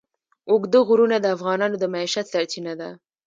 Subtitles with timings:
[0.49, 2.89] اوږده غرونه د افغانانو د معیشت سرچینه ده.